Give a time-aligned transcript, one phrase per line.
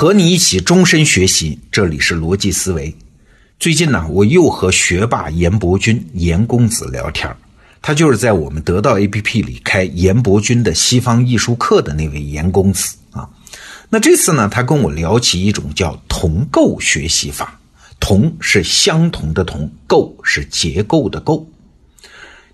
[0.00, 2.96] 和你一起终身学习，这里是逻辑思维。
[3.58, 7.36] 最近呢，我又和学霸严伯钧、严公子聊天
[7.82, 13.28] 他就是在我们得到 APP 里开严伯钧的西方艺术课的那位严公子啊。
[13.90, 17.60] 那这次呢，他跟我聊起一种叫同构学习法，
[18.00, 21.46] 同是相同的同，构是结构的构。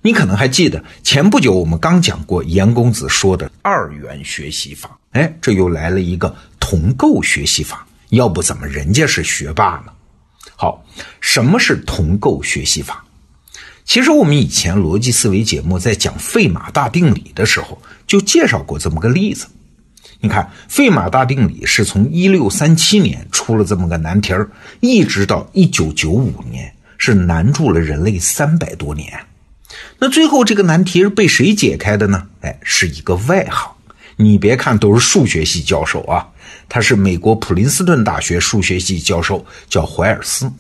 [0.03, 6.35] 你可能还记得，前不久我们刚讲过严公子说的二元学习法，哎，这又来了一个
[6.69, 9.93] 同构学习法，要不怎么人家是学霸呢？
[10.57, 10.85] 好，
[11.21, 13.05] 什么是同构学习法？
[13.85, 19.47] 其实我们以前逻辑思维节目在讲费马大定理的时候，就介绍过这么个例子。
[20.19, 29.25] 你看，费马大定理是从一六三七年出了这么个难题儿，一直到一九九五年，是难住了人类三百多年。
[30.01, 32.27] 那最后这个难题是被谁解开的呢？
[32.41, 33.71] 哎，是一个外行。
[34.17, 36.27] 你别看都是数学系教授啊，
[36.69, 40.51] 他是美国普林斯顿大学数学系教授，叫怀尔斯。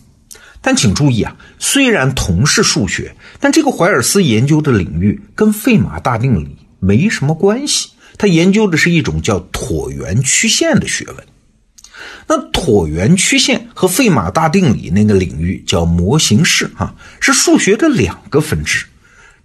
[0.62, 7.90] 但请注意啊，虽然同是数学，但这个怀尔斯研究的领域跟费马大定理没什么关系。
[8.18, 11.16] 他研究的是一种叫椭圆曲线的学问。
[12.26, 18.86] 那椭圆曲线和费马大定理那个领域叫模型式，哈，是数学的两个分支。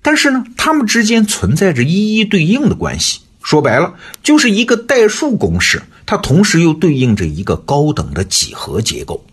[0.01, 3.19] 但是呢，它们之间存在着一一对应的关系。
[3.41, 9.25] 说白了，就是一个代数公式，它同时又对应着一个高等的几何结构。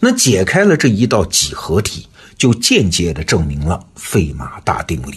[0.00, 2.06] 那解开了这一道几何题，
[2.38, 5.16] 就间接的证明了费马大定理。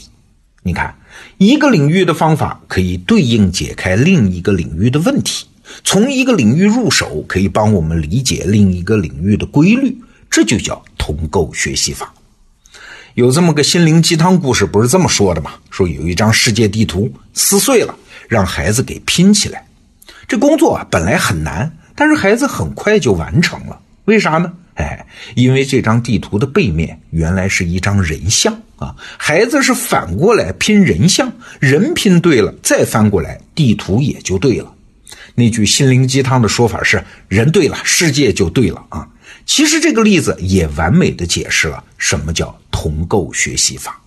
[0.63, 0.93] 你看，
[1.37, 5.45] 一个领域的方法可以对应解开另一个领域的问题，
[5.85, 9.97] 从一个领域入手，可以帮我们理解另一个领域的规律，
[10.29, 12.13] 这就叫同构学习法。
[13.15, 15.51] 有这么个心灵鸡汤故事，不是这么说的吗？
[15.69, 17.95] 说有一张世界地图撕碎了，
[18.29, 19.65] 让孩子给拼起来。
[20.25, 23.81] 这工作啊本来很难，但是孩子很快就完成了。
[24.05, 24.53] 为啥呢？
[24.75, 25.05] 哎，
[25.35, 28.95] 因为这张地图的背面原来是一张人像啊。
[29.17, 34.73] 孩子是反过来拼人像，人拼对了，再翻过来，地图也就对了。
[35.35, 39.09] 那句心灵鸡汤的说法是：人对了，世界就对了啊。
[39.45, 43.99] 其实这个例子也完美的解释了什么叫同构学习法。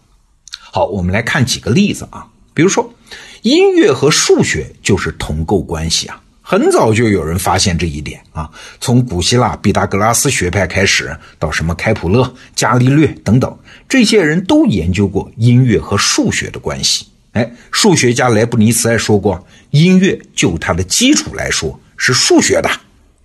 [0.52, 2.94] 好，我们来看几个例子啊，比如说
[3.42, 8.48] 音乐和数学就是同构关系啊，很早就有人发现这一点啊，
[8.80, 13.58] 从古希腊毕达哥拉斯学派开始，到什么开普勒、伽利略等等，
[13.88, 17.06] 这些人都研究过音乐和数学的关系。
[17.32, 22.70] 哎，数学家莱布尼茨还说过，音乐就它的基础来说是数学的。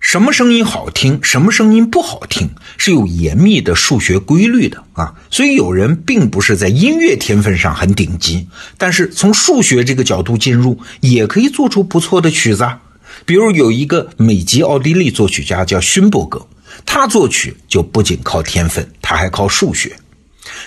[0.09, 5.13] 什么声音好听，什么声音不好听，是有严密的数学规律的啊。
[5.29, 8.47] 所以有人并不是在音乐天分上很顶级，
[8.77, 12.65] 但是从数学这个角度进入，也可以做出不错的曲子。
[13.25, 16.47] 比如有一个美籍奥地利作曲家叫勋伯格，
[16.85, 19.93] 他作曲就不仅靠天分，他还靠数学。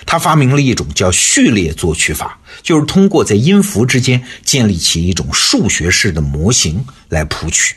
[0.05, 7.73] 他发明了一种叫序列作曲法，就是通过在音符之间建立起一种数学式的模型来谱曲。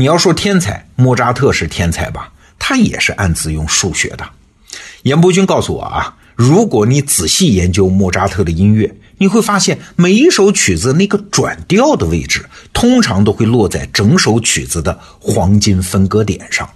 [0.00, 2.32] 你要说天才，莫扎特是天才吧？
[2.58, 4.26] 他也是暗自用数学的。
[5.02, 16.66] 严伯钧告诉我啊，如果你仔细研究莫扎特的音乐，你会发现每一首曲子那个转调的位置，通常都会落在整首曲子的黄金分割点上，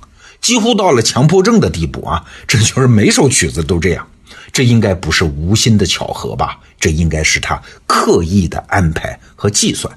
[0.42, 2.22] 几乎到了强迫症的地步啊！
[2.46, 4.06] 这就是每首曲子都这样，
[4.52, 6.58] 这应该不是无心的巧合吧？
[6.78, 9.91] 这应该是他刻意的安排和计算。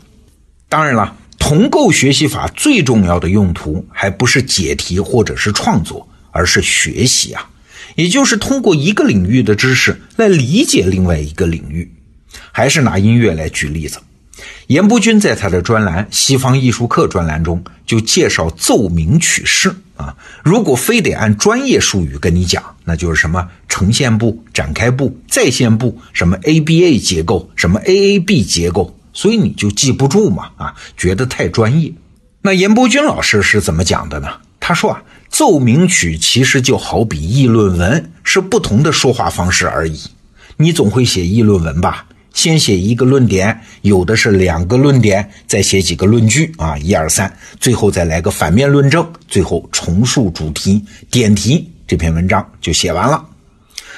[0.70, 1.14] 当然了。
[1.40, 7.50] 同构学习法最重要的用途，还不是解题或者是创作，而是学习啊，
[7.96, 11.92] 也就是通过一个领域的知识来理解另外一个领域。
[12.52, 14.00] 还是拿音乐来举例子，
[14.68, 20.16] 严伯钧在他的专栏《西方艺术课》专栏中就介绍奏鸣曲式啊。
[20.44, 28.97] 如果非得按专业术语跟你讲，那就是什么呈现部、展开部、再现部，什么 ABA 结构，什么 AAB 结构。
[29.18, 30.52] 所以你就记不住嘛？
[30.58, 31.92] 啊，觉得太专业。
[32.44, 34.28] 那严伯钧老师是怎么讲的呢？
[34.60, 40.00] 他说啊，奏鸣曲其实就好比议论文，是不同的说话方式而已。
[40.56, 42.06] 你总会写议论文吧？
[42.36, 53.26] 先写一个论点，有的是两个论点，再写几个论据啊，一二三，最后再来个反面论证，最后重述主题，点题，这篇文章就写完了。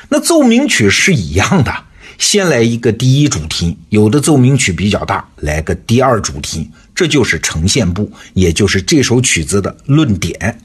[0.08, 1.89] 那奏鸣曲是一样的。
[2.20, 10.60] 先来一个第一主题，有的奏鸣曲比较大，来个第二主题，这就是呈现部，也就是这首曲子的论点。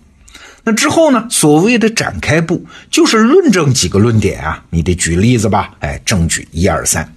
[0.64, 1.26] 那之后呢？
[1.30, 5.74] 所谓的展开部，就是论证几个论点啊，你得举例子吧？
[5.78, 7.14] 哎，证据一二三。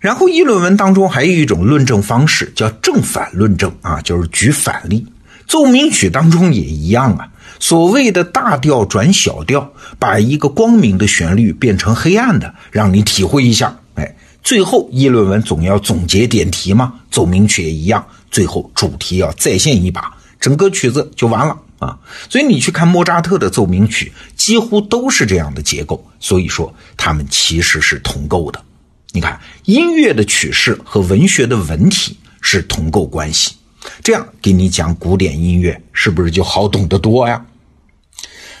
[0.00, 5.06] 然后议论文当中还有一种论证方式叫正反论证啊，就是举反例。
[5.46, 7.28] 奏鸣曲当中也一样啊。
[7.60, 13.78] 所谓的大调转小调，把一个光明的旋律变成黑暗的，让你体会一下。
[13.94, 21.98] 哎，最后议论文总要总结点题嘛，奏鸣曲也一样，最后主题要再现一把，整个曲子就完了啊。
[22.28, 26.04] 所以你去看莫扎特的奏鸣曲，几乎都是这样的结构。
[26.20, 28.60] 所以说，他们其实是同构的。
[29.12, 33.54] 你看，音乐的曲式和文学的文体是同构关系。
[34.02, 37.44] 这样给你讲古典音乐，是不是就好懂得多呀？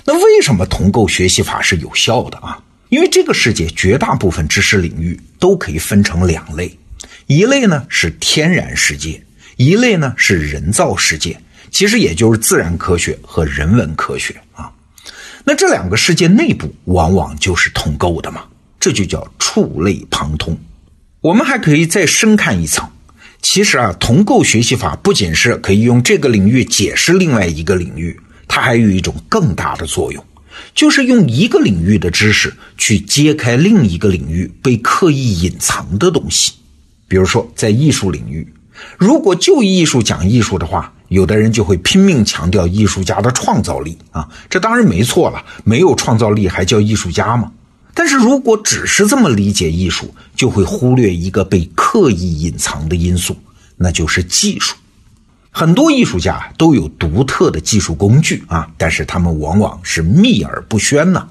[0.04, 2.62] 那为什么同构学习法是有效的啊？
[2.90, 6.78] 因为这个世界绝大部分知识领域都可以分成两类，
[7.26, 9.24] 一类呢是天然世界，
[9.56, 11.40] 一类呢是人造世界，
[11.70, 14.70] 其实也就是自然科学和人文科学啊。
[15.42, 18.44] 那这两个世界内部往往就是同构的嘛，
[18.78, 20.56] 这就叫触类旁通。
[21.20, 22.86] 我们还可以再深看一层。
[23.44, 28.18] 其实啊，同构学习法不仅是可以用这个领域解释另外一个领域，
[28.48, 30.24] 它还有一种更大的作用，
[30.74, 36.54] 就是用一个领域的知识去揭开另一个领域被刻意隐藏的东西。
[37.06, 38.48] 比如说，在艺术领域，
[38.96, 47.52] 如果就艺术讲艺术的话，有的人就会拼命强调艺术家的创造力啊，这当然没错了，没有创造力还叫艺术家吗？
[47.94, 53.36] 但是如果只是这么理解艺术，就会忽略一个被刻意隐藏的因素，
[53.76, 54.74] 那就是技术。
[55.50, 61.28] 很多艺术家都有独特的技术工具啊，但是他们往往是秘而不宣呢。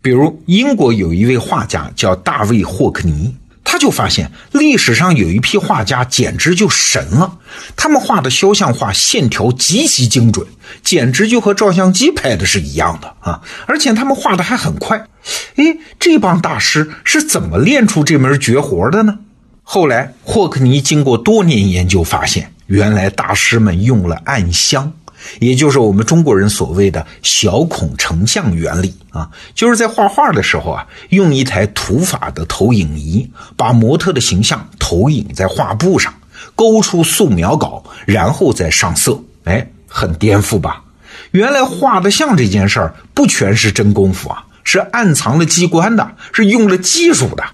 [0.00, 3.34] 比如英国有一位画家叫大卫霍克尼。
[3.70, 7.38] 他就发现历史上有一批画家简直就神了，
[7.76, 10.44] 他们画的肖像画线条极其精准，
[10.82, 13.40] 简直就和照相机拍的是一样的啊！
[13.68, 15.06] 而且他们画的还很快。
[15.54, 19.20] 哎，这帮大师是怎么练出这门绝活的呢？
[19.62, 24.92] 后来霍克尼经过多年研究发现，原来大师们用了暗香。
[25.38, 36.14] 也就是我们中国人所谓的小孔成像原理啊，就是在画画的时候啊，用一台土法的投影仪，把模特的形象投影在画布上，
[36.54, 39.20] 勾出素描稿，然后再上色。
[39.44, 40.84] 哎，很颠覆吧？
[41.32, 47.44] 原来画的像这件事儿不全是真功夫啊，是暗藏了机关的，是用了技术的。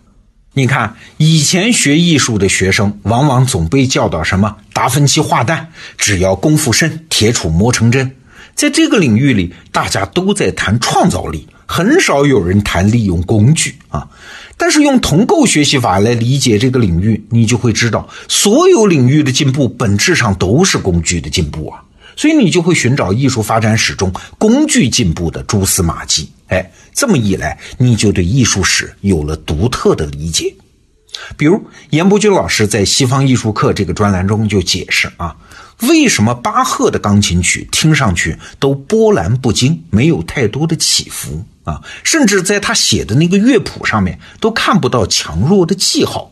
[0.58, 5.68] 你看，以前学艺术的学生，往往总被教导什么达芬奇画蛋，
[5.98, 8.16] 只要功夫深，铁杵磨成针。
[8.54, 14.08] 在这个领域里，大家都在谈创造力，很少有人谈利用工具啊。
[14.56, 21.82] 但是用同构学习法来理解这个领域，你就会知道，所有领域的进步本质上都是工具的进步啊。
[22.16, 26.30] 所以你就会寻找艺术发展史中工具进步的蛛丝马迹。
[26.48, 30.54] 哎，这么一来，你就对艺术史有了独特的理解。
[31.36, 35.34] 比如，严伯钧老师在《西方艺术课》这个专栏中就解释啊，
[35.80, 46.30] 为什么巴赫的钢琴曲听上去都波澜不惊，没有太多的起伏啊，甚至在他写的那个乐谱上面都看不到强弱的记号。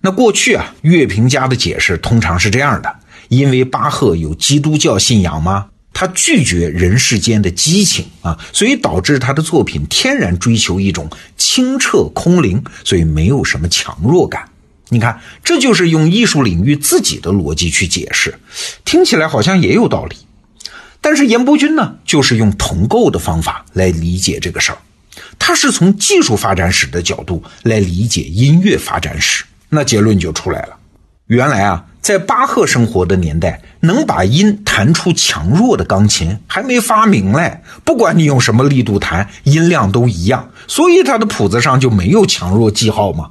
[0.00, 2.96] 那过去啊，乐评家的解释通常是这样的：
[3.28, 5.66] 因为巴赫有基督教信仰吗？
[6.02, 14.48] 他拒绝人世间的激情啊，所以导致他的作品天然追求一种清澈空灵，所以没有什么强弱感。
[14.88, 18.36] 你看，这就是用艺术领域自己的逻辑去解释，
[18.84, 20.16] 听起来好像也有道理。
[21.00, 24.78] 但是严伯钧呢，就是用同构的方法来理解这个事儿，
[25.38, 30.76] 他是从技术发展史的角度来理解音乐发展史，那结论就出来了。
[31.28, 31.86] 原来啊。
[32.02, 37.60] 在巴赫生活的年代，能把音弹出强弱的钢琴还没发明嘞。
[37.84, 43.28] 不管你用什么力度弹，音量都一样，所以他的谱子上就没有强弱记号嘛。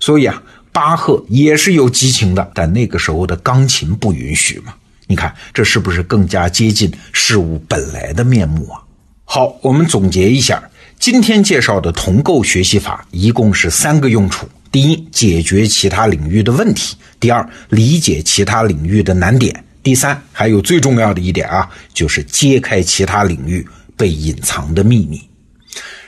[0.00, 4.74] 所以啊，巴赫也是有激情的，但那个时候的钢琴不允许嘛。
[5.06, 8.80] 你看，这是不是更加接近事物本来的面目啊？
[9.24, 10.62] 好，我们总结一下，
[10.98, 14.48] 今天介绍的同构学习法一共是三个用处。
[14.72, 23.64] 第一，解决其他领域的问题；第二，理解其他领域的难点；第三，还有最重要的一点啊，就是揭开其他领域
[23.98, 25.22] 被隐藏的秘密。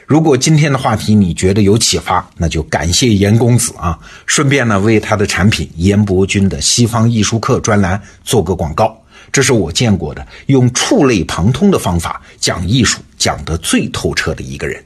[0.07, 3.99] 如果今天的话题你觉得有启发，那就感谢严公子啊！
[4.25, 8.97] 顺便呢，为他的产品严伯钧的西方艺术课专栏做个广告。
[9.31, 14.83] 这是我见过的用触类旁通的方法讲艺术讲得最透彻的一个人，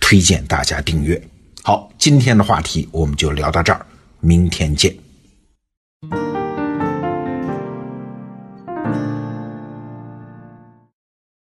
[0.00, 1.18] 推荐大家订阅。
[1.62, 3.86] 好，今天的话题我们就聊到这儿，
[4.20, 5.03] 明天见。